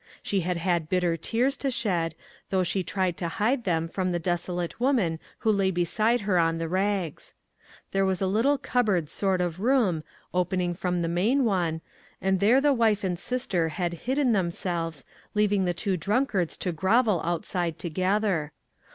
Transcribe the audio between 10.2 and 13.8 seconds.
opening from the main one, and there the wife and sister